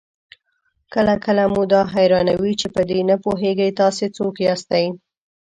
[0.93, 4.85] کله کله مو دا حيرانوي چې په دې نه پوهېږئ تاسې څوک ياستئ؟